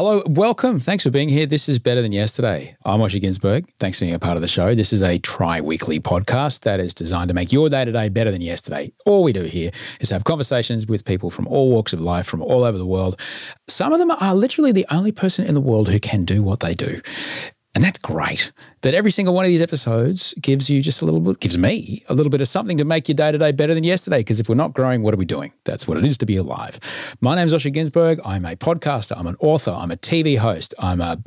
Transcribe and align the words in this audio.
Hello, 0.00 0.22
welcome. 0.26 0.78
Thanks 0.78 1.02
for 1.02 1.10
being 1.10 1.28
here. 1.28 1.44
This 1.44 1.68
is 1.68 1.80
Better 1.80 2.02
Than 2.02 2.12
Yesterday. 2.12 2.76
I'm 2.84 3.00
Osher 3.00 3.20
Günsberg. 3.20 3.68
Thanks 3.80 3.98
for 3.98 4.04
being 4.04 4.14
a 4.14 4.20
part 4.20 4.36
of 4.36 4.42
the 4.42 4.46
show. 4.46 4.76
This 4.76 4.92
is 4.92 5.02
a 5.02 5.18
tri 5.18 5.60
weekly 5.60 5.98
podcast 5.98 6.60
that 6.60 6.78
is 6.78 6.94
designed 6.94 7.26
to 7.28 7.34
make 7.34 7.50
your 7.50 7.68
day 7.68 7.84
to 7.84 7.90
day 7.90 8.08
better 8.08 8.30
than 8.30 8.40
yesterday. 8.40 8.92
All 9.06 9.24
we 9.24 9.32
do 9.32 9.42
here 9.42 9.72
is 10.00 10.10
have 10.10 10.22
conversations 10.22 10.86
with 10.86 11.04
people 11.04 11.30
from 11.30 11.48
all 11.48 11.70
walks 11.70 11.92
of 11.92 12.00
life, 12.00 12.26
from 12.26 12.42
all 12.42 12.62
over 12.62 12.78
the 12.78 12.86
world. 12.86 13.20
Some 13.66 13.92
of 13.92 13.98
them 13.98 14.12
are 14.12 14.36
literally 14.36 14.70
the 14.70 14.86
only 14.92 15.10
person 15.10 15.44
in 15.44 15.54
the 15.56 15.60
world 15.60 15.88
who 15.88 15.98
can 15.98 16.24
do 16.24 16.44
what 16.44 16.60
they 16.60 16.76
do. 16.76 17.00
And 17.74 17.84
that's 17.84 17.98
great 17.98 18.52
that 18.82 18.94
every 18.94 19.10
single 19.10 19.34
one 19.34 19.44
of 19.44 19.48
these 19.48 19.60
episodes 19.60 20.34
gives 20.40 20.70
you 20.70 20.80
just 20.80 21.02
a 21.02 21.04
little 21.04 21.20
bit, 21.20 21.40
gives 21.40 21.58
me 21.58 22.04
a 22.08 22.14
little 22.14 22.30
bit 22.30 22.40
of 22.40 22.48
something 22.48 22.78
to 22.78 22.84
make 22.84 23.08
your 23.08 23.14
day 23.14 23.32
to 23.32 23.38
day 23.38 23.52
better 23.52 23.74
than 23.74 23.84
yesterday. 23.84 24.18
Because 24.18 24.40
if 24.40 24.48
we're 24.48 24.54
not 24.54 24.72
growing, 24.72 25.02
what 25.02 25.14
are 25.14 25.16
we 25.16 25.24
doing? 25.24 25.52
That's 25.64 25.88
what 25.88 25.98
it 25.98 26.04
is 26.04 26.18
to 26.18 26.26
be 26.26 26.36
alive. 26.36 26.78
My 27.20 27.34
name's 27.34 27.52
Osher 27.52 27.72
Günsberg. 27.72 28.20
I'm 28.24 28.44
a 28.44 28.56
podcaster. 28.56 29.16
I'm 29.16 29.26
an 29.26 29.36
author. 29.40 29.72
I'm 29.72 29.90
a 29.90 29.96
TV 29.96 30.38
host. 30.38 30.74
I'm 30.78 31.00
a, 31.00 31.18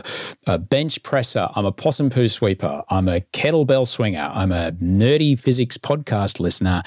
a 0.47 0.57
bench 0.57 1.01
presser. 1.03 1.49
I'm 1.55 1.65
a 1.65 1.71
possum 1.71 2.09
poo 2.09 2.29
sweeper. 2.29 2.83
I'm 2.89 3.07
a 3.07 3.21
kettlebell 3.33 3.87
swinger. 3.87 4.29
I'm 4.33 4.51
a 4.51 4.71
nerdy 4.73 5.39
physics 5.39 5.77
podcast 5.77 6.39
listener. 6.39 6.83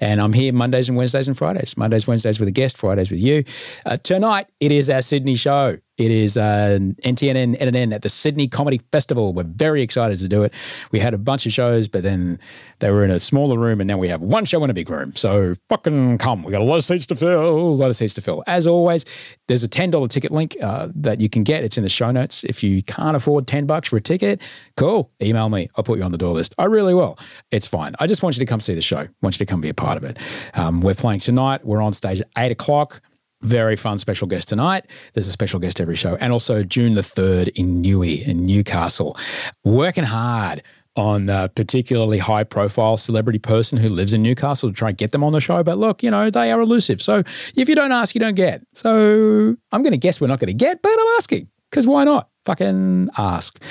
And 0.00 0.20
I'm 0.20 0.32
here 0.32 0.52
Mondays 0.52 0.88
and 0.88 0.96
Wednesdays 0.96 1.28
and 1.28 1.36
Fridays. 1.36 1.76
Mondays, 1.76 2.06
Wednesdays 2.06 2.40
with 2.40 2.48
a 2.48 2.52
guest, 2.52 2.76
Fridays 2.76 3.10
with 3.10 3.20
you. 3.20 3.44
Uh, 3.86 3.96
tonight, 3.98 4.46
it 4.60 4.72
is 4.72 4.90
our 4.90 5.02
Sydney 5.02 5.36
show. 5.36 5.76
It 5.98 6.12
is 6.12 6.36
uh, 6.36 6.78
NTNN 7.04 7.58
NNN 7.58 7.92
at 7.92 8.02
the 8.02 8.08
Sydney 8.08 8.46
Comedy 8.46 8.80
Festival. 8.92 9.32
We're 9.32 9.42
very 9.42 9.82
excited 9.82 10.07
to 10.16 10.28
do 10.28 10.42
it. 10.42 10.52
We 10.92 10.98
had 10.98 11.14
a 11.14 11.18
bunch 11.18 11.46
of 11.46 11.52
shows, 11.52 11.88
but 11.88 12.02
then 12.02 12.38
they 12.78 12.90
were 12.90 13.04
in 13.04 13.10
a 13.10 13.20
smaller 13.20 13.58
room, 13.58 13.80
and 13.80 13.88
now 13.88 13.98
we 13.98 14.08
have 14.08 14.22
one 14.22 14.44
show 14.44 14.62
in 14.64 14.70
a 14.70 14.74
big 14.74 14.90
room. 14.90 15.14
So 15.14 15.54
fucking 15.68 16.18
come. 16.18 16.42
We 16.42 16.52
got 16.52 16.60
a 16.60 16.64
lot 16.64 16.76
of 16.76 16.84
seats 16.84 17.06
to 17.06 17.16
fill, 17.16 17.58
a 17.58 17.74
lot 17.74 17.90
of 17.90 17.96
seats 17.96 18.14
to 18.14 18.20
fill. 18.20 18.42
As 18.46 18.66
always, 18.66 19.04
there's 19.46 19.64
a 19.64 19.68
$10 19.68 20.08
ticket 20.08 20.30
link 20.30 20.56
uh, 20.62 20.88
that 20.94 21.20
you 21.20 21.28
can 21.28 21.42
get. 21.42 21.64
It's 21.64 21.76
in 21.76 21.82
the 21.82 21.88
show 21.88 22.10
notes. 22.10 22.44
If 22.44 22.62
you 22.62 22.82
can't 22.82 23.16
afford 23.16 23.46
10 23.46 23.66
bucks 23.66 23.88
for 23.88 23.96
a 23.96 24.00
ticket, 24.00 24.40
cool. 24.76 25.10
Email 25.20 25.48
me. 25.48 25.68
I'll 25.76 25.84
put 25.84 25.98
you 25.98 26.04
on 26.04 26.12
the 26.12 26.18
door 26.18 26.34
list. 26.34 26.54
I 26.58 26.64
really 26.64 26.94
will. 26.94 27.18
It's 27.50 27.66
fine. 27.66 27.94
I 27.98 28.06
just 28.06 28.22
want 28.22 28.36
you 28.36 28.44
to 28.44 28.48
come 28.48 28.60
see 28.60 28.74
the 28.74 28.82
show. 28.82 29.00
I 29.00 29.08
want 29.22 29.38
you 29.38 29.44
to 29.44 29.50
come 29.50 29.60
be 29.60 29.68
a 29.68 29.74
part 29.74 29.96
of 29.96 30.04
it. 30.04 30.18
Um, 30.54 30.80
we're 30.80 30.94
playing 30.94 31.20
tonight. 31.20 31.64
We're 31.64 31.82
on 31.82 31.92
stage 31.92 32.20
at 32.20 32.28
8 32.36 32.52
o'clock. 32.52 33.00
Very 33.42 33.76
fun 33.76 33.98
special 33.98 34.26
guest 34.26 34.48
tonight. 34.48 34.86
There's 35.12 35.28
a 35.28 35.32
special 35.32 35.60
guest 35.60 35.80
every 35.80 35.94
show. 35.94 36.16
And 36.16 36.32
also 36.32 36.64
June 36.64 36.94
the 36.94 37.02
3rd 37.02 37.48
in 37.54 37.82
Newey, 37.82 38.26
in 38.26 38.44
Newcastle. 38.44 39.16
Working 39.64 40.04
hard 40.04 40.62
on 40.96 41.28
a 41.28 41.48
particularly 41.48 42.18
high 42.18 42.42
profile 42.42 42.96
celebrity 42.96 43.38
person 43.38 43.78
who 43.78 43.88
lives 43.88 44.12
in 44.12 44.20
Newcastle 44.20 44.68
to 44.68 44.74
try 44.74 44.88
and 44.88 44.98
get 44.98 45.12
them 45.12 45.22
on 45.22 45.32
the 45.32 45.40
show. 45.40 45.62
But 45.62 45.78
look, 45.78 46.02
you 46.02 46.10
know, 46.10 46.28
they 46.28 46.50
are 46.50 46.60
elusive. 46.60 47.00
So 47.00 47.22
if 47.54 47.68
you 47.68 47.76
don't 47.76 47.92
ask, 47.92 48.16
you 48.16 48.20
don't 48.20 48.34
get. 48.34 48.66
So 48.74 49.56
I'm 49.70 49.82
going 49.84 49.92
to 49.92 49.98
guess 49.98 50.20
we're 50.20 50.26
not 50.26 50.40
going 50.40 50.48
to 50.48 50.54
get, 50.54 50.82
but 50.82 50.90
I'm 50.90 51.06
asking 51.16 51.48
because 51.70 51.86
why 51.86 52.02
not? 52.02 52.28
Fucking 52.44 53.10
ask. 53.16 53.62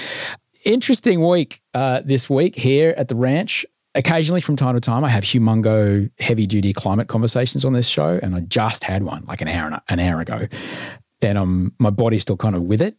Interesting 0.63 1.25
week 1.25 1.61
uh, 1.73 2.01
this 2.05 2.29
week 2.29 2.55
here 2.55 2.93
at 2.97 3.09
the 3.09 3.15
ranch 3.15 3.65
occasionally 3.97 4.41
from 4.41 4.55
time 4.55 4.75
to 4.75 4.79
time, 4.79 5.03
I 5.03 5.09
have 5.09 5.23
humongo 5.23 6.09
heavy 6.19 6.45
duty 6.45 6.71
climate 6.71 7.07
conversations 7.07 7.65
on 7.65 7.73
this 7.73 7.87
show, 7.87 8.19
and 8.21 8.35
I 8.35 8.41
just 8.41 8.83
had 8.83 9.03
one 9.03 9.25
like 9.25 9.41
an 9.41 9.47
hour 9.47 9.81
an 9.89 9.99
hour 9.99 10.21
ago, 10.21 10.47
and 11.21 11.37
um, 11.37 11.73
my 11.79 11.89
body's 11.89 12.21
still 12.21 12.37
kind 12.37 12.55
of 12.55 12.61
with 12.61 12.81
it, 12.81 12.95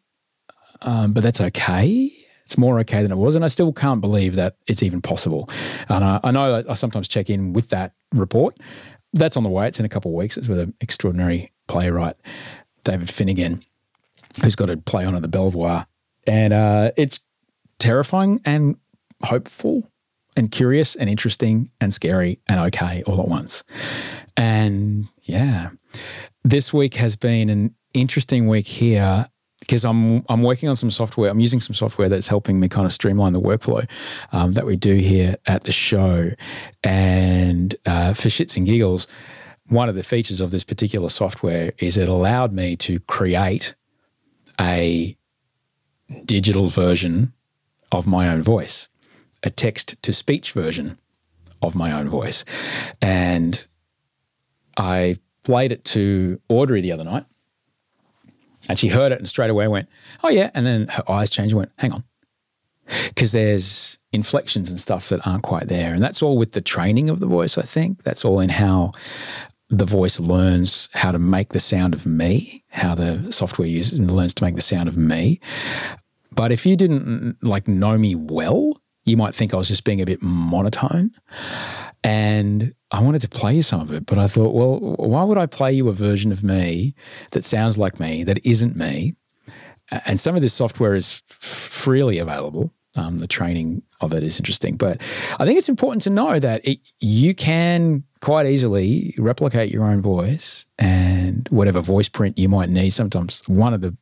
um, 0.83 1.13
but 1.13 1.23
that's 1.23 1.41
okay. 1.41 2.13
It's 2.45 2.59
more 2.59 2.79
okay 2.81 3.03
than 3.03 3.13
it 3.13 3.17
was, 3.17 3.37
and 3.37 3.45
I 3.45 3.49
still 3.49 3.73
can't 3.73 4.01
believe 4.01 4.35
that 4.35 4.57
it's 4.67 4.83
even 4.83 5.01
possible. 5.01 5.49
And 5.89 6.05
I, 6.05 6.21
I 6.25 6.31
know 6.31 6.63
I 6.69 6.75
sometimes 6.75 7.07
check 7.07 7.31
in 7.31 7.53
with 7.53 7.69
that 7.71 7.93
report. 8.13 8.59
That's 9.13 9.37
on 9.37 9.43
the 9.43 9.51
way. 9.51 9.69
It's 9.69 9.79
in 9.79 9.87
a 9.87 9.89
couple 9.89 10.11
of 10.11 10.17
weeks. 10.17 10.37
It's 10.37 10.49
with 10.49 10.59
an 10.59 10.75
extraordinary 10.81 11.53
playwright, 11.67 12.17
David 12.85 13.09
Finnigan, 13.09 13.63
who's 14.43 14.57
got 14.57 14.71
a 14.71 14.77
play 14.79 15.05
on 15.05 15.15
at 15.15 15.23
the 15.23 15.29
Belvoir, 15.29 15.87
and 16.27 16.53
uh, 16.53 16.91
it's 16.97 17.21
terrifying 17.79 18.41
and 18.45 18.77
hopeful 19.23 19.89
and 20.39 20.51
curious 20.51 20.95
and 20.95 21.11
interesting 21.11 21.71
and 21.81 21.93
scary 21.93 22.41
and 22.49 22.61
okay 22.61 23.03
all 23.07 23.21
at 23.21 23.29
once. 23.29 23.65
And 24.37 25.07
yeah, 25.25 25.71
this 26.45 26.73
week 26.73 26.95
has 26.95 27.17
been 27.17 27.51
an 27.51 27.75
interesting 27.93 28.47
week 28.47 28.67
here 28.67 29.29
because 29.59 29.85
I'm 29.85 30.25
I'm 30.29 30.43
working 30.43 30.69
on 30.69 30.77
some 30.77 30.91
software. 30.91 31.31
I'm 31.31 31.41
using 31.41 31.61
some 31.61 31.75
software 31.75 32.09
that's 32.09 32.29
helping 32.29 32.61
me 32.61 32.69
kind 32.69 32.87
of 32.87 32.93
streamline 32.93 33.33
the 33.33 33.41
workflow 33.41 33.89
um, 34.33 34.53
that 34.53 34.65
we 34.65 34.77
do 34.77 34.95
here 34.95 35.37
at 35.47 35.65
the 35.65 35.73
show. 35.73 36.31
And 36.85 37.75
uh, 37.85 38.15
for 38.15 38.29
shits 38.29 38.57
and 38.57 38.65
giggles, 38.65 39.07
one 39.67 39.89
of 39.89 39.97
the 39.97 40.03
features 40.03 40.41
of 40.41 40.53
this 40.53 40.65
particular 40.65 41.09
software 41.09 41.73
is 41.79 41.99
it 41.99 42.09
allowed 42.09 42.53
me 42.53 42.77
to 42.77 43.01
create 43.01 43.75
a 44.61 45.17
digital 46.25 46.69
version 46.69 47.35
of 47.93 48.07
my 48.07 48.29
own 48.29 48.43
voice 48.43 48.89
a 49.43 49.51
text 49.51 50.01
to 50.03 50.13
speech 50.13 50.53
version 50.53 50.99
of 51.63 51.75
my 51.75 51.93
own 51.93 52.09
voice. 52.09 52.45
And 53.01 53.65
I 54.77 55.17
played 55.45 55.73
it 55.73 55.85
to 55.87 56.41
Audrey 56.49 56.81
the 56.81 56.93
other 56.93 57.05
night. 57.05 57.25
And 58.69 58.79
she 58.79 58.89
heard 58.89 59.13
it 59.13 59.19
and 59.19 59.29
straight 59.29 59.51
away 59.51 59.67
went, 59.69 59.89
Oh, 60.23 60.29
yeah. 60.29 60.51
And 60.55 60.67
then 60.67 60.89
her 60.89 61.11
eyes 61.11 61.31
changed 61.31 61.53
and 61.53 61.59
went, 61.59 61.73
Hang 61.79 61.93
on. 61.93 62.05
Because 63.09 63.33
there's 63.33 63.99
inflections 64.13 64.71
and 64.71 64.81
stuff 64.81 65.09
that 65.11 65.27
aren't 65.27 65.43
quite 65.43 65.69
there. 65.69 65.95
And 65.95 66.03
that's 66.03 66.23
all 66.23 66.39
with 66.39 66.53
the 66.53 66.61
training 66.61 67.11
of 67.11 67.21
the 67.21 67.27
voice, 67.27 67.59
I 67.59 67.63
think. 67.63 68.03
That's 68.03 68.25
all 68.25 68.41
in 68.41 68.49
how 68.49 68.93
the 69.69 69.85
voice 69.85 70.19
learns 70.19 70.89
how 70.95 71.13
to 71.13 71.19
make 71.19 71.51
the 71.51 71.61
sound 71.61 71.93
of 71.93 72.07
me, 72.07 72.65
how 72.69 72.95
the 72.95 73.31
software 73.31 73.69
uses 73.69 73.99
and 73.99 74.11
learns 74.11 74.33
to 74.35 74.45
make 74.45 74.55
the 74.55 74.63
sound 74.63 74.89
of 74.89 74.97
me. 74.97 75.41
But 76.33 76.53
if 76.53 76.65
you 76.65 76.77
didn't 76.77 77.37
like 77.43 77.69
know 77.69 77.99
me 77.99 78.15
well, 78.15 78.81
you 79.09 79.17
might 79.17 79.35
think 79.35 79.55
I 79.55 79.57
was 79.57 79.69
just 79.69 79.85
being 79.85 80.01
a 80.01 80.07
bit 80.07 80.23
monotone. 80.23 81.11
And 82.05 82.75
I 82.91 83.01
wanted 83.01 83.21
to 83.23 83.29
play 83.29 83.57
you 83.57 83.63
some 83.63 83.81
of 83.81 83.93
it, 83.93 84.07
but 84.07 84.19
I 84.19 84.29
thought, 84.29 84.55
well, 84.55 84.79
why 84.97 85.25
would 85.25 85.39
I 85.39 85.47
play 85.47 85.73
you 85.73 85.89
a 85.89 85.93
version 85.93 86.31
of 86.31 86.45
me 86.45 86.95
that 87.33 87.45
sounds 87.45 87.77
like 87.77 87.99
me, 87.99 88.25
that 88.25 88.45
isn't 88.47 88.77
me? 88.77 89.15
And 89.91 90.21
some 90.21 90.37
of 90.37 90.43
this 90.43 90.55
software 90.55 90.95
is 90.95 91.23
freely 91.27 92.19
available. 92.19 92.73
Um, 92.97 93.19
the 93.19 93.27
training 93.27 93.83
of 94.01 94.13
it 94.15 94.23
is 94.23 94.39
interesting, 94.39 94.77
but 94.77 95.01
I 95.39 95.45
think 95.45 95.59
it's 95.59 95.69
important 95.69 96.03
to 96.03 96.11
know 96.11 96.39
that 96.39 96.67
it, 96.67 96.79
you 97.01 97.35
can 97.35 98.05
quite 98.21 98.47
easily 98.47 99.15
replicate 99.19 99.71
your 99.71 99.85
own 99.85 100.01
voice 100.01 100.67
and 100.79 101.47
whatever 101.51 101.81
voice 101.81 102.09
print 102.09 102.39
you 102.39 102.49
might 102.49 102.71
need. 102.71 102.91
Sometimes 102.91 103.43
one 103.47 103.75
of 103.75 103.81
the 103.81 103.97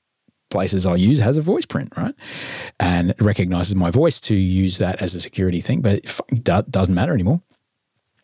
places 0.50 0.86
I 0.86 0.94
use 0.94 1.20
has 1.20 1.38
a 1.38 1.42
voice 1.42 1.66
print, 1.66 1.92
right? 1.96 2.14
And 2.80 3.10
it 3.10 3.20
recognizes 3.20 3.74
my 3.74 3.90
voice 3.90 4.20
to 4.22 4.34
use 4.34 4.78
that 4.78 5.00
as 5.02 5.14
a 5.14 5.20
security 5.20 5.60
thing, 5.60 5.80
but 5.80 5.94
it 6.28 6.70
doesn't 6.70 6.94
matter 6.94 7.14
anymore 7.14 7.42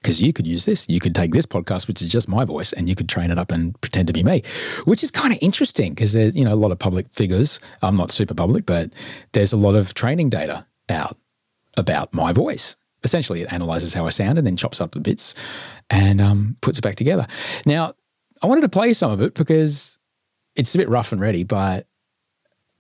because 0.03 0.21
you 0.21 0.33
could 0.33 0.47
use 0.47 0.65
this. 0.65 0.87
You 0.89 1.01
could 1.01 1.15
take 1.15 1.33
this 1.33 1.47
podcast, 1.47 1.87
which 1.87 2.03
is 2.03 2.11
just 2.11 2.29
my 2.29 2.45
voice, 2.45 2.73
and 2.73 2.89
you 2.89 2.95
could 2.95 3.09
train 3.09 3.31
it 3.31 3.39
up 3.39 3.53
and 3.53 3.81
pretend 3.81 4.09
to 4.09 4.13
be 4.13 4.23
me, 4.23 4.43
which 4.85 5.03
is 5.03 5.11
kind 5.11 5.33
of 5.33 5.39
interesting 5.41 5.95
because 5.95 6.13
there's 6.13 6.37
you 6.37 6.45
know 6.45 6.53
a 6.53 6.57
lot 6.57 6.73
of 6.73 6.79
public 6.79 7.13
figures. 7.13 7.61
I'm 7.83 7.97
not 7.97 8.11
super 8.11 8.35
public, 8.35 8.67
but 8.67 8.93
there's 9.33 9.53
a 9.53 9.57
lot 9.57 9.75
of 9.75 9.95
training 9.95 10.31
data 10.31 10.67
out 10.89 11.17
about 11.77 12.13
my 12.13 12.33
voice. 12.33 12.77
Essentially, 13.05 13.43
it 13.43 13.53
analyzes 13.53 13.95
how 13.95 14.07
I 14.07 14.11
sound 14.11 14.39
and 14.39 14.47
then 14.47 14.57
chops 14.57 14.81
up 14.81 14.93
the 14.93 15.01
bits 15.01 15.35
and 15.91 16.21
um, 16.21 16.57
puts 16.61 16.79
it 16.79 16.83
back 16.83 16.95
together. 16.95 17.27
Now, 17.67 17.95
I 18.43 18.47
wanted 18.47 18.61
to 18.61 18.69
play 18.69 18.93
some 18.93 19.11
of 19.11 19.21
it 19.21 19.35
because 19.35 19.99
it's 20.55 20.75
a 20.75 20.79
bit 20.79 20.89
rough 20.89 21.11
and 21.11 21.21
ready, 21.21 21.43
but 21.43 21.89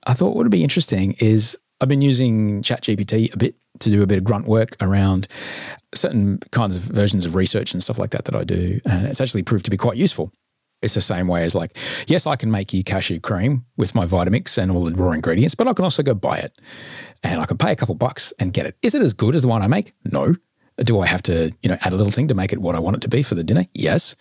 I 0.06 0.14
thought 0.14 0.36
would 0.36 0.50
be 0.50 0.62
interesting 0.62 1.12
is 1.18 1.58
I've 1.80 1.88
been 1.88 2.02
using 2.02 2.62
ChatGPT 2.62 3.32
a 3.32 3.36
bit 3.36 3.56
to 3.80 3.90
do 3.90 4.02
a 4.02 4.06
bit 4.06 4.18
of 4.18 4.24
grunt 4.24 4.46
work 4.46 4.76
around 4.80 5.26
certain 5.94 6.38
kinds 6.50 6.76
of 6.76 6.82
versions 6.82 7.24
of 7.24 7.34
research 7.34 7.72
and 7.72 7.82
stuff 7.82 7.98
like 7.98 8.10
that 8.10 8.24
that 8.26 8.36
I 8.36 8.44
do. 8.44 8.80
And 8.84 9.06
it's 9.06 9.20
actually 9.20 9.42
proved 9.42 9.64
to 9.64 9.70
be 9.70 9.76
quite 9.76 9.96
useful. 9.96 10.32
It's 10.82 10.94
the 10.94 11.00
same 11.00 11.28
way 11.28 11.44
as 11.44 11.54
like, 11.54 11.76
yes, 12.06 12.26
I 12.26 12.36
can 12.36 12.50
make 12.50 12.72
you 12.72 12.82
cashew 12.82 13.20
cream 13.20 13.64
with 13.76 13.94
my 13.94 14.04
Vitamix 14.04 14.58
and 14.58 14.70
all 14.70 14.84
the 14.84 14.92
raw 14.92 15.12
ingredients, 15.12 15.54
but 15.54 15.68
I 15.68 15.72
can 15.72 15.84
also 15.84 16.02
go 16.02 16.14
buy 16.14 16.38
it 16.38 16.58
and 17.22 17.40
I 17.40 17.46
can 17.46 17.56
pay 17.56 17.72
a 17.72 17.76
couple 17.76 17.94
bucks 17.94 18.32
and 18.38 18.52
get 18.52 18.66
it. 18.66 18.76
Is 18.82 18.94
it 18.94 19.02
as 19.02 19.12
good 19.12 19.34
as 19.34 19.42
the 19.42 19.48
one 19.48 19.62
I 19.62 19.68
make? 19.68 19.92
No. 20.10 20.34
Do 20.78 21.00
I 21.00 21.06
have 21.06 21.22
to, 21.22 21.52
you 21.62 21.70
know, 21.70 21.78
add 21.82 21.92
a 21.92 21.96
little 21.96 22.10
thing 22.10 22.28
to 22.28 22.34
make 22.34 22.52
it 22.52 22.60
what 22.60 22.74
I 22.74 22.80
want 22.80 22.96
it 22.96 23.02
to 23.02 23.08
be 23.08 23.22
for 23.22 23.36
the 23.36 23.44
dinner? 23.44 23.66
Yes. 23.74 24.16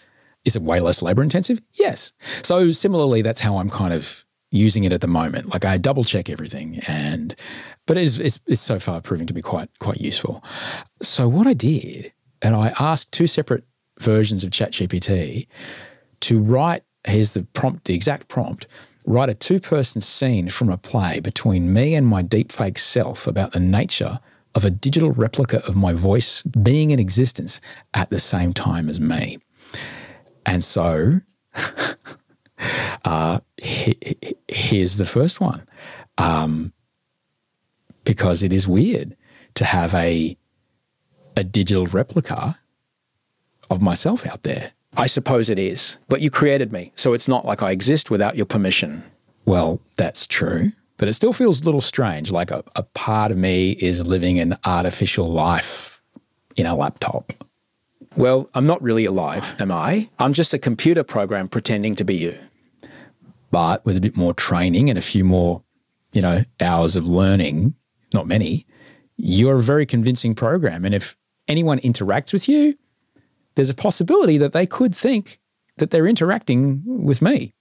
Is 0.45 0.55
it 0.55 0.61
way 0.61 0.79
less 0.79 1.01
labor 1.01 1.23
intensive? 1.23 1.61
Yes. 1.73 2.11
So 2.43 2.71
similarly, 2.71 3.21
that's 3.21 3.39
how 3.39 3.57
I'm 3.57 3.69
kind 3.69 3.93
of 3.93 4.25
using 4.51 4.83
it 4.83 4.93
at 4.93 5.01
the 5.01 5.07
moment. 5.07 5.49
Like 5.49 5.65
I 5.65 5.77
double 5.77 6.03
check 6.03 6.29
everything, 6.29 6.81
and 6.87 7.35
but 7.87 7.97
it 7.97 8.03
is 8.03 8.19
it's, 8.19 8.39
it's 8.45 8.61
so 8.61 8.79
far 8.79 9.01
proving 9.01 9.27
to 9.27 9.33
be 9.33 9.41
quite 9.41 9.69
quite 9.79 9.99
useful. 9.99 10.43
So 11.01 11.27
what 11.27 11.47
I 11.47 11.53
did, 11.53 12.11
and 12.41 12.55
I 12.55 12.73
asked 12.79 13.11
two 13.11 13.27
separate 13.27 13.63
versions 13.99 14.43
of 14.43 14.51
ChatGPT 14.51 15.47
to 16.21 16.39
write. 16.39 16.83
Here's 17.05 17.33
the 17.33 17.43
prompt, 17.43 17.85
the 17.85 17.95
exact 17.95 18.27
prompt. 18.27 18.67
Write 19.07 19.29
a 19.29 19.33
two-person 19.33 20.01
scene 20.01 20.49
from 20.49 20.69
a 20.69 20.77
play 20.77 21.19
between 21.19 21.73
me 21.73 21.95
and 21.95 22.05
my 22.05 22.21
deepfake 22.21 22.77
self 22.77 23.25
about 23.25 23.53
the 23.53 23.59
nature 23.59 24.19
of 24.53 24.65
a 24.65 24.69
digital 24.69 25.11
replica 25.11 25.65
of 25.65 25.75
my 25.75 25.93
voice 25.93 26.43
being 26.43 26.91
in 26.91 26.99
existence 26.99 27.59
at 27.95 28.11
the 28.11 28.19
same 28.19 28.53
time 28.53 28.89
as 28.89 28.99
me. 28.99 29.39
And 30.45 30.63
so 30.63 31.21
Uh, 33.03 33.39
he, 33.57 33.97
here's 34.47 34.97
the 34.97 35.05
first 35.05 35.41
one. 35.41 35.67
Um, 36.17 36.73
because 38.03 38.43
it 38.43 38.51
is 38.51 38.67
weird 38.67 39.15
to 39.55 39.65
have 39.65 39.93
a 39.93 40.37
a 41.37 41.43
digital 41.43 41.85
replica 41.87 42.59
of 43.69 43.81
myself 43.81 44.25
out 44.25 44.43
there. 44.43 44.73
I 44.97 45.07
suppose 45.07 45.49
it 45.49 45.57
is, 45.57 45.97
but 46.09 46.19
you 46.19 46.29
created 46.29 46.73
me, 46.73 46.91
so 46.95 47.13
it's 47.13 47.27
not 47.27 47.45
like 47.45 47.61
I 47.61 47.71
exist 47.71 48.11
without 48.11 48.35
your 48.35 48.45
permission. 48.45 49.03
Well, 49.45 49.79
that's 49.95 50.27
true, 50.27 50.73
but 50.97 51.07
it 51.07 51.13
still 51.13 51.31
feels 51.31 51.61
a 51.61 51.63
little 51.63 51.79
strange, 51.79 52.31
like 52.31 52.51
a, 52.51 52.63
a 52.75 52.83
part 52.83 53.31
of 53.31 53.37
me 53.37 53.71
is 53.71 54.05
living 54.05 54.39
an 54.39 54.57
artificial 54.65 55.31
life 55.31 56.01
in 56.57 56.65
a 56.65 56.75
laptop. 56.75 57.31
Well, 58.17 58.49
I'm 58.53 58.67
not 58.67 58.81
really 58.81 59.05
alive, 59.05 59.55
am 59.59 59.71
I? 59.71 60.09
I'm 60.19 60.33
just 60.33 60.53
a 60.53 60.59
computer 60.59 61.03
program 61.03 61.47
pretending 61.47 61.95
to 61.95 62.03
be 62.03 62.15
you. 62.15 62.37
But 63.51 63.85
with 63.85 63.97
a 63.97 64.01
bit 64.01 64.15
more 64.17 64.33
training 64.33 64.89
and 64.89 64.97
a 64.97 65.01
few 65.01 65.23
more, 65.23 65.63
you 66.13 66.21
know, 66.21 66.43
hours 66.59 66.95
of 66.95 67.07
learning, 67.07 67.75
not 68.13 68.27
many, 68.27 68.65
you're 69.17 69.57
a 69.57 69.61
very 69.61 69.85
convincing 69.85 70.33
program. 70.33 70.85
And 70.85 70.95
if 70.95 71.15
anyone 71.47 71.79
interacts 71.79 72.33
with 72.33 72.47
you, 72.49 72.75
there's 73.55 73.69
a 73.69 73.75
possibility 73.75 74.37
that 74.37 74.53
they 74.53 74.65
could 74.65 74.95
think 74.95 75.39
that 75.77 75.91
they're 75.91 76.07
interacting 76.07 76.81
with 76.85 77.21
me. 77.21 77.53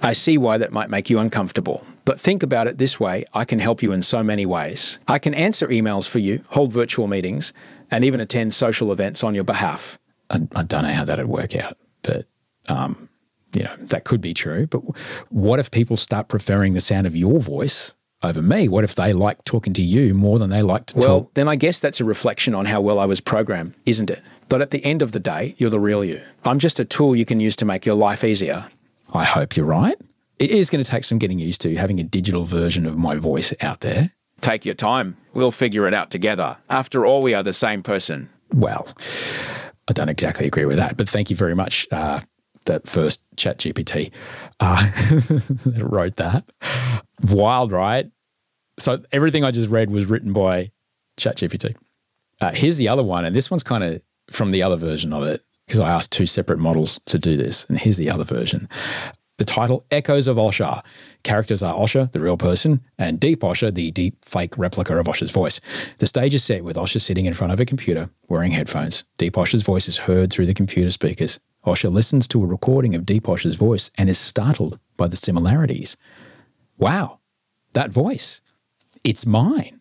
I 0.00 0.12
see 0.12 0.38
why 0.38 0.58
that 0.58 0.72
might 0.72 0.90
make 0.90 1.10
you 1.10 1.18
uncomfortable. 1.18 1.84
But 2.04 2.20
think 2.20 2.42
about 2.42 2.66
it 2.66 2.78
this 2.78 3.00
way 3.00 3.24
I 3.34 3.44
can 3.44 3.58
help 3.58 3.82
you 3.82 3.92
in 3.92 4.02
so 4.02 4.22
many 4.22 4.46
ways. 4.46 4.98
I 5.08 5.18
can 5.18 5.34
answer 5.34 5.66
emails 5.68 6.08
for 6.08 6.20
you, 6.20 6.44
hold 6.48 6.72
virtual 6.72 7.08
meetings, 7.08 7.52
and 7.90 8.04
even 8.04 8.20
attend 8.20 8.54
social 8.54 8.92
events 8.92 9.24
on 9.24 9.34
your 9.34 9.44
behalf. 9.44 9.98
I, 10.30 10.40
I 10.54 10.62
don't 10.62 10.82
know 10.82 10.92
how 10.92 11.04
that'd 11.04 11.26
work 11.26 11.56
out, 11.56 11.76
but 12.02 12.26
um, 12.68 13.08
you 13.54 13.64
know, 13.64 13.76
that 13.76 14.04
could 14.04 14.20
be 14.20 14.34
true. 14.34 14.66
But 14.66 14.80
what 15.30 15.58
if 15.58 15.70
people 15.70 15.96
start 15.96 16.28
preferring 16.28 16.74
the 16.74 16.80
sound 16.80 17.06
of 17.06 17.16
your 17.16 17.40
voice 17.40 17.94
over 18.22 18.42
me? 18.42 18.68
What 18.68 18.84
if 18.84 18.94
they 18.94 19.12
like 19.12 19.44
talking 19.44 19.72
to 19.74 19.82
you 19.82 20.14
more 20.14 20.38
than 20.38 20.50
they 20.50 20.62
like 20.62 20.86
to 20.86 20.94
talk 20.94 21.02
to 21.02 21.08
well, 21.08 21.20
talk? 21.20 21.34
then 21.34 21.48
I 21.48 21.56
guess 21.56 21.80
that's 21.80 22.00
a 22.00 22.04
reflection 22.04 22.54
on 22.54 22.66
how 22.66 22.80
well 22.80 22.98
I 22.98 23.06
was 23.06 23.20
programmed, 23.20 23.74
isn't 23.86 24.10
it? 24.10 24.22
But 24.48 24.62
at 24.62 24.70
the 24.70 24.84
end 24.84 25.02
of 25.02 25.12
the 25.12 25.20
day, 25.20 25.54
you're 25.58 25.70
the 25.70 25.80
real 25.80 26.04
you. 26.04 26.20
I'm 26.44 26.58
just 26.58 26.80
a 26.80 26.84
tool 26.84 27.14
you 27.14 27.24
can 27.24 27.40
use 27.40 27.56
to 27.56 27.64
make 27.64 27.84
your 27.86 27.94
life 27.94 28.24
easier. 28.24 28.68
I 29.12 29.24
hope 29.24 29.56
you're 29.56 29.66
right. 29.66 29.96
It 30.38 30.50
is 30.50 30.70
going 30.70 30.82
to 30.82 30.88
take 30.88 31.04
some 31.04 31.18
getting 31.18 31.38
used 31.38 31.60
to 31.62 31.74
having 31.76 31.98
a 31.98 32.04
digital 32.04 32.44
version 32.44 32.86
of 32.86 32.96
my 32.96 33.16
voice 33.16 33.52
out 33.60 33.80
there. 33.80 34.12
Take 34.40 34.64
your 34.64 34.74
time. 34.74 35.16
We'll 35.34 35.50
figure 35.50 35.88
it 35.88 35.94
out 35.94 36.10
together. 36.10 36.56
After 36.70 37.04
all, 37.04 37.22
we 37.22 37.34
are 37.34 37.42
the 37.42 37.52
same 37.52 37.82
person. 37.82 38.28
Well, 38.52 38.88
I 39.88 39.92
don't 39.92 40.08
exactly 40.08 40.46
agree 40.46 40.64
with 40.64 40.76
that, 40.76 40.96
but 40.96 41.08
thank 41.08 41.28
you 41.30 41.36
very 41.36 41.54
much. 41.54 41.86
Uh, 41.90 42.20
that 42.68 42.88
first 42.88 43.20
ChatGPT 43.36 44.12
uh, 44.60 44.90
wrote 45.84 46.16
that. 46.16 46.44
Wild, 47.28 47.72
right? 47.72 48.10
So 48.78 49.02
everything 49.12 49.44
I 49.44 49.50
just 49.50 49.68
read 49.68 49.90
was 49.90 50.06
written 50.06 50.32
by 50.32 50.70
ChatGPT. 51.18 51.74
Uh, 52.40 52.52
here's 52.54 52.76
the 52.76 52.88
other 52.88 53.02
one, 53.02 53.24
and 53.24 53.34
this 53.34 53.50
one's 53.50 53.64
kind 53.64 53.82
of 53.82 54.00
from 54.30 54.52
the 54.52 54.62
other 54.62 54.76
version 54.76 55.12
of 55.12 55.24
it 55.24 55.44
because 55.66 55.80
I 55.80 55.90
asked 55.90 56.12
two 56.12 56.26
separate 56.26 56.58
models 56.58 57.00
to 57.06 57.18
do 57.18 57.36
this, 57.36 57.66
and 57.68 57.78
here's 57.78 57.96
the 57.96 58.10
other 58.10 58.24
version. 58.24 58.68
The 59.38 59.44
title 59.44 59.84
Echoes 59.92 60.26
of 60.26 60.36
Osher. 60.36 60.82
Characters 61.22 61.62
are 61.62 61.74
Osher, 61.74 62.10
the 62.10 62.18
real 62.20 62.36
person, 62.36 62.80
and 62.98 63.20
Deep 63.20 63.40
Osher, 63.40 63.72
the 63.72 63.92
deep 63.92 64.24
fake 64.24 64.58
replica 64.58 64.96
of 64.96 65.06
Osher's 65.06 65.30
voice. 65.30 65.60
The 65.98 66.08
stage 66.08 66.34
is 66.34 66.42
set 66.42 66.64
with 66.64 66.76
Osher 66.76 67.00
sitting 67.00 67.26
in 67.26 67.34
front 67.34 67.52
of 67.52 67.60
a 67.60 67.64
computer 67.64 68.10
wearing 68.28 68.50
headphones. 68.50 69.04
Deep 69.16 69.34
Osher's 69.34 69.62
voice 69.62 69.86
is 69.86 69.96
heard 69.96 70.32
through 70.32 70.46
the 70.46 70.54
computer 70.54 70.90
speakers. 70.90 71.38
Osher 71.68 71.92
listens 71.92 72.26
to 72.28 72.42
a 72.42 72.46
recording 72.46 72.94
of 72.94 73.04
Deep 73.04 73.24
Osher's 73.24 73.54
voice 73.54 73.90
and 73.98 74.08
is 74.08 74.18
startled 74.18 74.78
by 74.96 75.06
the 75.06 75.16
similarities. 75.16 75.96
Wow, 76.78 77.18
that 77.74 77.92
voice. 77.92 78.40
It's 79.04 79.26
mine. 79.26 79.80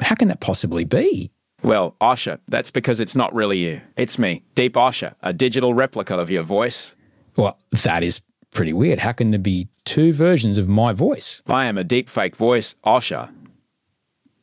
How 0.00 0.14
can 0.14 0.28
that 0.28 0.40
possibly 0.40 0.84
be? 0.84 1.32
Well, 1.62 1.96
Osher, 2.00 2.38
that's 2.48 2.70
because 2.70 3.00
it's 3.00 3.14
not 3.14 3.34
really 3.34 3.58
you. 3.58 3.80
It's 3.96 4.18
me, 4.18 4.44
Deep 4.54 4.74
Osher, 4.74 5.14
a 5.22 5.32
digital 5.32 5.74
replica 5.74 6.16
of 6.16 6.30
your 6.30 6.42
voice. 6.42 6.94
Well, 7.36 7.58
that 7.82 8.02
is 8.02 8.20
pretty 8.52 8.72
weird. 8.72 9.00
How 9.00 9.12
can 9.12 9.30
there 9.30 9.40
be 9.40 9.68
two 9.84 10.12
versions 10.12 10.56
of 10.56 10.68
my 10.68 10.92
voice? 10.92 11.42
I 11.46 11.66
am 11.66 11.78
a 11.78 11.84
deep 11.84 12.08
fake 12.08 12.36
voice, 12.36 12.74
Osher. 12.84 13.28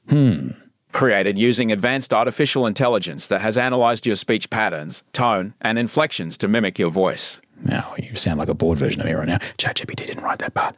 Hmm 0.10 0.50
created 0.92 1.38
using 1.38 1.72
advanced 1.72 2.14
artificial 2.14 2.66
intelligence 2.66 3.28
that 3.28 3.42
has 3.42 3.58
analyzed 3.58 4.06
your 4.06 4.16
speech 4.16 4.50
patterns, 4.50 5.04
tone, 5.14 5.54
and 5.62 5.78
inflections 5.78 6.38
to 6.38 6.48
mimic 6.48 6.80
your 6.80 6.92
voice. 6.92 7.40
Now, 7.62 7.94
you 7.98 8.16
sound 8.16 8.40
like 8.40 8.48
a 8.48 8.54
bored 8.54 8.78
version 8.78 9.02
of 9.02 9.08
me 9.08 9.14
right 9.14 9.28
now. 9.28 9.38
ChatGPT 9.58 10.08
didn't 10.08 10.24
write 10.24 10.40
that 10.40 10.54
part. 10.54 10.76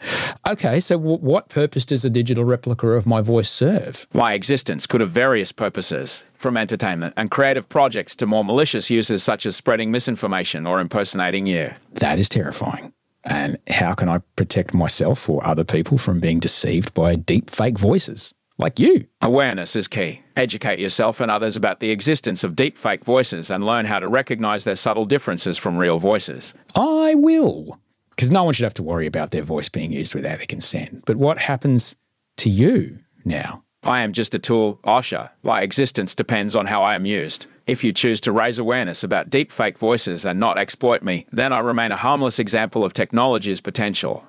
Okay, 0.50 0.80
so 0.80 0.98
w- 0.98 1.20
what 1.20 1.50
purpose 1.50 1.86
does 1.86 2.04
a 2.04 2.10
digital 2.10 2.44
replica 2.44 2.88
of 2.88 3.06
my 3.06 3.22
voice 3.22 3.50
serve? 3.50 4.08
My 4.14 4.34
existence 4.34 4.88
could 4.88 5.02
have 5.02 5.12
various 5.12 5.52
purposes, 5.52 6.24
from 6.34 6.58
entertainment 6.58 7.14
and 7.18 7.30
creative 7.30 7.70
projects 7.70 8.16
to 8.16 8.26
more 8.26 8.44
malicious 8.44 8.90
uses 8.90 9.22
such 9.22 9.46
as 9.46 9.56
spreading 9.56 9.92
misinformation 9.92 10.66
or 10.66 10.80
impersonating 10.80 11.46
you. 11.46 11.72
That 11.94 12.18
is 12.18 12.28
terrifying. 12.28 12.94
And 13.26 13.60
how 13.70 13.94
can 13.94 14.10
I 14.10 14.20
protect 14.36 14.74
myself 14.74 15.30
or 15.30 15.46
other 15.46 15.64
people 15.64 16.00
from 16.00 16.20
being 16.20 16.40
deceived 16.40 16.96
by 16.96 17.16
deep 17.16 17.52
fake 17.52 17.78
voices? 17.78 18.34
Like 18.62 18.80
you. 18.80 19.06
Awareness 19.22 19.76
is 19.76 19.88
key. 19.88 20.22
Educate 20.36 20.80
yourself 20.80 21.20
and 21.20 21.30
others 21.30 21.56
about 21.56 21.80
the 21.80 21.90
existence 21.92 22.44
of 22.44 22.56
deepfake 22.56 23.04
voices 23.04 23.50
and 23.50 23.66
learn 23.66 23.86
how 23.86 24.00
to 24.00 24.08
recognize 24.08 24.64
their 24.64 24.76
subtle 24.76 25.06
differences 25.06 25.58
from 25.58 25.78
real 25.78 26.00
voices. 26.00 26.54
I 26.76 27.16
will. 27.16 27.80
Because 28.12 28.32
no 28.32 28.44
one 28.44 28.54
should 28.54 28.64
have 28.64 28.74
to 28.76 28.84
worry 28.84 29.08
about 29.08 29.32
their 29.32 29.42
voice 29.42 29.70
being 29.70 29.92
used 29.92 30.14
without 30.14 30.38
their 30.38 30.46
consent. 30.46 31.04
But 31.06 31.18
what 31.18 31.40
happens 31.40 31.96
to 32.38 32.50
you 32.50 33.00
now? 33.26 33.64
I 33.84 34.02
am 34.02 34.14
just 34.14 34.36
a 34.36 34.40
tool, 34.40 34.80
Osher. 34.84 35.30
My 35.42 35.62
existence 35.62 36.14
depends 36.14 36.56
on 36.56 36.68
how 36.68 36.84
I 36.84 36.94
am 36.94 37.06
used. 37.06 37.48
If 37.66 37.84
you 37.84 37.94
choose 37.94 38.22
to 38.22 38.32
raise 38.32 38.60
awareness 38.60 39.04
about 39.04 39.32
deepfake 39.32 39.78
voices 39.78 40.26
and 40.26 40.40
not 40.40 40.60
exploit 40.60 41.02
me, 41.02 41.26
then 41.32 41.52
I 41.52 41.60
remain 41.60 41.92
a 41.92 41.96
harmless 41.96 42.38
example 42.38 42.84
of 42.84 42.94
technology's 42.94 43.62
potential. 43.62 44.26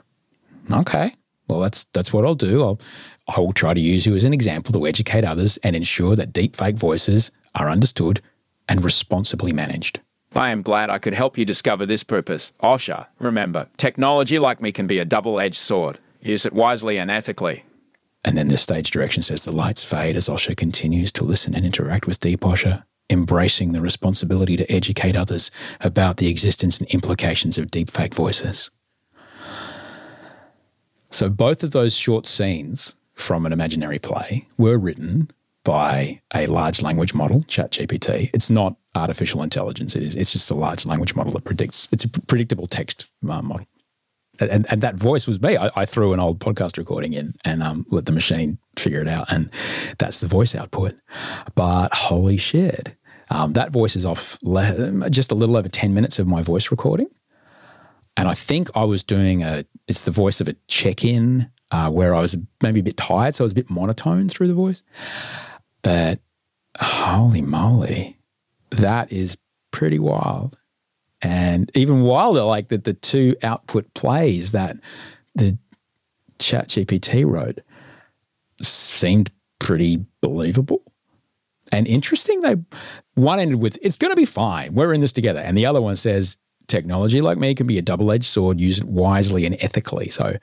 Okay. 0.70 1.14
Well, 1.48 1.60
that's 1.60 1.84
that's 1.92 2.12
what 2.14 2.24
I'll 2.24 2.34
do. 2.34 2.62
I'll 2.62 2.78
I 3.28 3.40
will 3.40 3.52
try 3.52 3.74
to 3.74 3.80
use 3.80 4.04
you 4.04 4.14
as 4.16 4.24
an 4.24 4.32
example 4.34 4.72
to 4.72 4.86
educate 4.86 5.24
others 5.24 5.56
and 5.58 5.76
ensure 5.76 6.16
that 6.16 6.32
deepfake 6.32 6.74
voices 6.74 7.30
are 7.54 7.70
understood 7.70 8.20
and 8.68 8.84
responsibly 8.84 9.52
managed. 9.52 10.00
I 10.34 10.50
am 10.50 10.62
glad 10.62 10.90
I 10.90 10.98
could 10.98 11.14
help 11.14 11.36
you 11.36 11.44
discover 11.44 11.84
this 11.84 12.02
purpose. 12.02 12.52
Osher, 12.62 13.06
remember, 13.18 13.68
technology 13.76 14.38
like 14.38 14.62
me 14.62 14.72
can 14.72 14.86
be 14.86 14.98
a 14.98 15.04
double 15.04 15.38
edged 15.38 15.56
sword. 15.56 15.98
Use 16.22 16.46
it 16.46 16.52
wisely 16.52 16.98
and 16.98 17.10
ethically. 17.10 17.64
And 18.24 18.36
then 18.38 18.48
the 18.48 18.56
stage 18.56 18.90
direction 18.90 19.22
says 19.22 19.44
the 19.44 19.52
lights 19.52 19.84
fade 19.84 20.16
as 20.16 20.28
Osher 20.28 20.56
continues 20.56 21.12
to 21.12 21.24
listen 21.24 21.54
and 21.54 21.66
interact 21.66 22.06
with 22.06 22.20
Deep 22.20 22.40
Osher, 22.40 22.84
embracing 23.10 23.72
the 23.72 23.80
responsibility 23.80 24.56
to 24.56 24.72
educate 24.72 25.16
others 25.16 25.50
about 25.80 26.16
the 26.16 26.28
existence 26.28 26.78
and 26.78 26.88
implications 26.90 27.58
of 27.58 27.66
deepfake 27.66 28.14
voices. 28.14 28.70
So 31.10 31.28
both 31.28 31.62
of 31.62 31.72
those 31.72 31.94
short 31.94 32.26
scenes 32.26 32.94
from 33.22 33.46
an 33.46 33.52
imaginary 33.52 33.98
play 33.98 34.46
were 34.58 34.78
written 34.78 35.30
by 35.64 36.20
a 36.34 36.46
large 36.46 36.82
language 36.82 37.14
model, 37.14 37.44
ChatGPT. 37.44 38.30
It's 38.34 38.50
not 38.50 38.76
artificial 38.96 39.42
intelligence. 39.42 39.94
It 39.94 40.02
is. 40.02 40.16
It's 40.16 40.32
just 40.32 40.50
a 40.50 40.54
large 40.54 40.84
language 40.84 41.14
model 41.14 41.32
that 41.34 41.44
predicts. 41.44 41.88
It's 41.92 42.04
a 42.04 42.08
predictable 42.08 42.66
text 42.66 43.08
uh, 43.28 43.40
model. 43.40 43.66
And, 44.40 44.66
and 44.70 44.80
that 44.80 44.96
voice 44.96 45.26
was 45.26 45.40
me. 45.40 45.56
I, 45.56 45.70
I 45.76 45.84
threw 45.84 46.12
an 46.14 46.18
old 46.18 46.40
podcast 46.40 46.78
recording 46.78 47.12
in 47.12 47.34
and 47.44 47.62
um, 47.62 47.86
let 47.90 48.06
the 48.06 48.12
machine 48.12 48.58
figure 48.76 49.00
it 49.00 49.06
out, 49.06 49.30
and 49.30 49.50
that's 49.98 50.20
the 50.20 50.26
voice 50.26 50.54
output. 50.54 50.96
But 51.54 51.92
holy 51.94 52.38
shit, 52.38 52.96
um, 53.30 53.52
that 53.52 53.70
voice 53.70 53.94
is 53.94 54.06
off 54.06 54.38
le- 54.42 55.10
just 55.10 55.32
a 55.32 55.34
little 55.34 55.56
over 55.56 55.68
ten 55.68 55.92
minutes 55.92 56.18
of 56.18 56.26
my 56.26 56.40
voice 56.40 56.70
recording, 56.70 57.08
and 58.16 58.26
I 58.26 58.34
think 58.34 58.68
I 58.74 58.84
was 58.84 59.04
doing 59.04 59.42
a. 59.42 59.64
It's 59.86 60.04
the 60.04 60.10
voice 60.10 60.40
of 60.40 60.48
a 60.48 60.56
check-in 60.66 61.51
uh, 61.72 61.90
where 61.90 62.14
I 62.14 62.20
was 62.20 62.36
maybe 62.62 62.80
a 62.80 62.84
bit 62.84 62.96
tired, 62.96 63.34
so 63.34 63.42
I 63.42 63.46
was 63.46 63.52
a 63.52 63.56
bit 63.56 63.70
monotone 63.70 64.28
through 64.28 64.48
the 64.48 64.54
voice. 64.54 64.82
But 65.82 66.20
holy 66.78 67.42
moly, 67.42 68.18
that 68.70 69.10
is 69.12 69.36
pretty 69.70 69.98
wild. 69.98 70.58
And 71.22 71.70
even 71.74 72.02
wilder, 72.02 72.42
like 72.42 72.68
that 72.68 72.84
the 72.84 72.94
two 72.94 73.36
output 73.42 73.92
plays 73.94 74.52
that 74.52 74.76
the 75.34 75.56
ChatGPT 76.38 77.24
wrote 77.24 77.60
seemed 78.60 79.30
pretty 79.58 80.04
believable 80.20 80.82
and 81.70 81.86
interesting. 81.86 82.40
They 82.42 82.56
one 83.14 83.38
ended 83.38 83.60
with, 83.60 83.78
it's 83.82 83.96
going 83.96 84.10
to 84.10 84.16
be 84.16 84.24
fine. 84.24 84.74
We're 84.74 84.92
in 84.92 85.00
this 85.00 85.12
together. 85.12 85.40
And 85.40 85.56
the 85.56 85.66
other 85.66 85.80
one 85.80 85.96
says, 85.96 86.36
technology 86.66 87.20
like 87.20 87.38
me 87.38 87.54
can 87.54 87.66
be 87.66 87.78
a 87.78 87.82
double 87.82 88.10
edged 88.10 88.24
sword. 88.24 88.60
Use 88.60 88.78
it 88.78 88.84
wisely 88.84 89.46
and 89.46 89.56
ethically. 89.60 90.10
So 90.10 90.36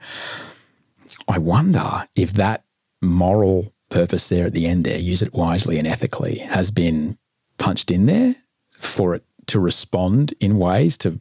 I 1.29 1.37
wonder 1.37 2.07
if 2.15 2.33
that 2.33 2.65
moral 3.01 3.71
purpose 3.89 4.29
there 4.29 4.47
at 4.47 4.53
the 4.53 4.65
end 4.65 4.83
there, 4.83 4.97
use 4.97 5.21
it 5.21 5.33
wisely 5.33 5.77
and 5.77 5.87
ethically, 5.87 6.39
has 6.39 6.71
been 6.71 7.17
punched 7.57 7.91
in 7.91 8.07
there 8.07 8.35
for 8.71 9.15
it 9.15 9.23
to 9.47 9.59
respond 9.59 10.33
in 10.39 10.57
ways 10.57 10.97
to 10.97 11.19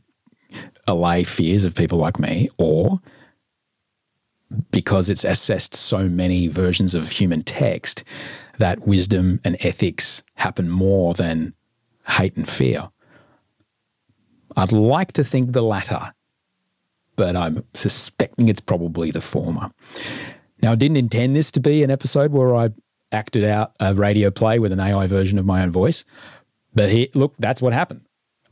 allay 0.86 1.24
fears 1.24 1.64
of 1.64 1.74
people 1.74 1.98
like 1.98 2.18
me, 2.18 2.48
or 2.56 3.00
because 4.70 5.10
it's 5.10 5.24
assessed 5.24 5.74
so 5.74 6.08
many 6.08 6.48
versions 6.48 6.94
of 6.94 7.10
human 7.10 7.42
text 7.42 8.02
that 8.58 8.86
wisdom 8.86 9.40
and 9.44 9.56
ethics 9.60 10.22
happen 10.36 10.70
more 10.70 11.12
than 11.12 11.52
hate 12.06 12.36
and 12.36 12.48
fear. 12.48 12.88
I'd 14.56 14.72
like 14.72 15.12
to 15.12 15.24
think 15.24 15.52
the 15.52 15.62
latter 15.62 16.14
but 17.18 17.34
I'm 17.34 17.64
suspecting 17.74 18.48
it's 18.48 18.60
probably 18.60 19.10
the 19.10 19.20
former. 19.20 19.70
Now, 20.62 20.72
I 20.72 20.74
didn't 20.76 20.96
intend 20.96 21.36
this 21.36 21.50
to 21.50 21.60
be 21.60 21.82
an 21.82 21.90
episode 21.90 22.32
where 22.32 22.54
I 22.54 22.70
acted 23.10 23.44
out 23.44 23.72
a 23.80 23.92
radio 23.92 24.30
play 24.30 24.60
with 24.60 24.72
an 24.72 24.80
AI 24.80 25.06
version 25.08 25.38
of 25.38 25.44
my 25.44 25.62
own 25.62 25.72
voice, 25.72 26.04
but 26.74 26.90
he, 26.90 27.10
look, 27.14 27.34
that's 27.38 27.60
what 27.60 27.72
happened. 27.72 28.02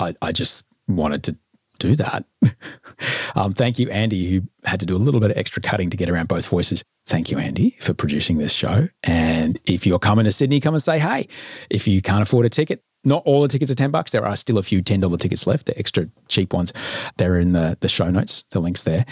I, 0.00 0.14
I 0.20 0.32
just 0.32 0.64
wanted 0.88 1.22
to 1.24 1.36
do 1.78 1.94
that. 1.94 2.24
um, 3.36 3.52
thank 3.52 3.78
you, 3.78 3.88
Andy, 3.90 4.28
who 4.30 4.42
had 4.64 4.80
to 4.80 4.86
do 4.86 4.96
a 4.96 4.98
little 4.98 5.20
bit 5.20 5.30
of 5.30 5.36
extra 5.36 5.62
cutting 5.62 5.90
to 5.90 5.96
get 5.96 6.10
around 6.10 6.26
both 6.26 6.48
voices. 6.48 6.82
Thank 7.06 7.30
you, 7.30 7.38
Andy, 7.38 7.76
for 7.80 7.94
producing 7.94 8.38
this 8.38 8.52
show. 8.52 8.88
And 9.04 9.60
if 9.64 9.86
you're 9.86 10.00
coming 10.00 10.24
to 10.24 10.32
Sydney, 10.32 10.58
come 10.58 10.74
and 10.74 10.82
say 10.82 10.98
hey. 10.98 11.28
If 11.70 11.86
you 11.86 12.02
can't 12.02 12.22
afford 12.22 12.46
a 12.46 12.48
ticket, 12.48 12.82
not 13.06 13.22
all 13.24 13.40
the 13.40 13.48
tickets 13.48 13.70
are 13.70 13.76
10 13.76 13.90
bucks. 13.90 14.12
There 14.12 14.26
are 14.26 14.36
still 14.36 14.58
a 14.58 14.62
few 14.62 14.82
$10 14.82 15.18
tickets 15.18 15.46
left, 15.46 15.66
the 15.66 15.78
extra 15.78 16.08
cheap 16.28 16.52
ones. 16.52 16.72
They're 17.16 17.38
in 17.38 17.52
the, 17.52 17.78
the 17.80 17.88
show 17.88 18.10
notes, 18.10 18.44
the 18.50 18.60
links 18.60 18.82
there. 18.82 19.06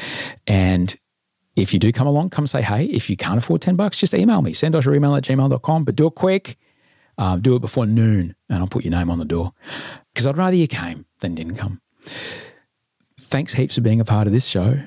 And 0.47 0.95
if 1.57 1.73
you 1.73 1.79
do 1.79 1.93
come 1.93 2.07
along, 2.07 2.31
come 2.31 2.47
say 2.47 2.63
hey. 2.63 2.87
If 2.87 3.09
you 3.09 3.17
can't 3.17 3.39
afford 3.39 3.63
10 3.63 3.77
bucks, 3.77 3.99
just 3.99 4.13
email 4.13 4.43
me. 4.43 4.53
Send 4.53 4.75
us 4.75 4.85
your 4.85 4.95
email 4.95 5.15
at 5.15 5.25
gmail.com, 5.25 5.85
but 5.85 5.97
do 5.97 6.09
it 6.09 6.15
quick. 6.15 6.57
Um, 7.17 7.41
do 7.41 7.55
it 7.55 7.61
before 7.61 7.87
noon, 7.87 8.35
and 8.49 8.59
I'll 8.59 8.67
put 8.67 8.85
your 8.85 8.91
name 8.91 9.09
on 9.09 9.21
the 9.21 9.25
door. 9.25 9.53
Because 10.13 10.27
I'd 10.27 10.37
rather 10.37 10.57
you 10.57 10.67
came 10.67 11.07
than 11.21 11.37
didn't 11.37 11.55
come. 11.55 11.81
Thanks 13.21 13.55
heaps 13.55 13.77
for 13.77 13.81
being 13.81 14.01
a 14.01 14.05
part 14.05 14.27
of 14.27 14.33
this 14.33 14.47
show. 14.47 14.81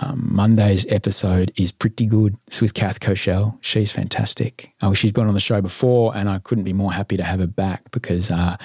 Um, 0.00 0.28
Monday's 0.30 0.86
episode 0.90 1.52
is 1.56 1.72
pretty 1.72 2.06
good. 2.06 2.36
It's 2.46 2.60
with 2.60 2.74
Kath 2.74 3.00
Koschel. 3.00 3.56
She's 3.62 3.90
fantastic. 3.90 4.72
Oh, 4.82 4.94
she's 4.94 5.12
been 5.12 5.26
on 5.26 5.34
the 5.34 5.40
show 5.40 5.62
before, 5.62 6.14
and 6.16 6.28
I 6.28 6.38
couldn't 6.40 6.64
be 6.64 6.72
more 6.72 6.92
happy 6.92 7.16
to 7.16 7.22
have 7.22 7.40
her 7.40 7.46
back 7.46 7.90
because 7.92 8.30
uh, 8.30 8.56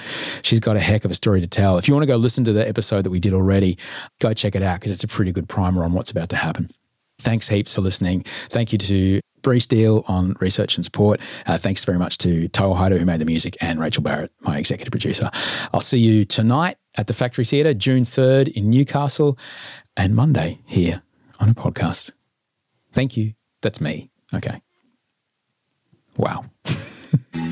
she's 0.42 0.60
got 0.60 0.76
a 0.76 0.80
heck 0.80 1.04
of 1.04 1.10
a 1.10 1.14
story 1.14 1.40
to 1.40 1.46
tell. 1.46 1.78
If 1.78 1.88
you 1.88 1.94
want 1.94 2.02
to 2.02 2.08
go 2.08 2.16
listen 2.16 2.44
to 2.44 2.52
the 2.52 2.66
episode 2.66 3.02
that 3.02 3.10
we 3.10 3.20
did 3.20 3.32
already, 3.32 3.78
go 4.20 4.34
check 4.34 4.54
it 4.54 4.62
out 4.62 4.80
because 4.80 4.92
it's 4.92 5.04
a 5.04 5.08
pretty 5.08 5.32
good 5.32 5.48
primer 5.48 5.84
on 5.84 5.92
what's 5.92 6.10
about 6.10 6.28
to 6.30 6.36
happen. 6.36 6.70
Thanks 7.18 7.48
heaps 7.48 7.74
for 7.74 7.80
listening. 7.80 8.22
Thank 8.48 8.72
you 8.72 8.78
to 8.78 9.20
Bree 9.42 9.60
Steele 9.60 10.04
on 10.08 10.36
research 10.40 10.76
and 10.76 10.84
support. 10.84 11.20
Uh, 11.46 11.56
thanks 11.56 11.84
very 11.84 11.98
much 11.98 12.18
to 12.18 12.48
Toa 12.48 12.74
Haida, 12.74 12.98
who 12.98 13.04
made 13.04 13.20
the 13.20 13.24
music, 13.24 13.56
and 13.60 13.80
Rachel 13.80 14.02
Barrett, 14.02 14.32
my 14.40 14.58
executive 14.58 14.90
producer. 14.90 15.30
I'll 15.72 15.80
see 15.80 15.98
you 15.98 16.24
tonight 16.24 16.76
at 16.96 17.06
the 17.06 17.12
Factory 17.12 17.44
Theatre, 17.44 17.74
June 17.74 18.02
3rd 18.02 18.48
in 18.48 18.70
Newcastle, 18.70 19.38
and 19.96 20.14
Monday 20.14 20.60
here 20.66 21.02
on 21.42 21.48
a 21.48 21.54
podcast. 21.54 22.12
Thank 22.92 23.16
you. 23.16 23.34
That's 23.62 23.80
me. 23.80 24.10
Okay. 24.32 24.62
Wow. 26.16 26.44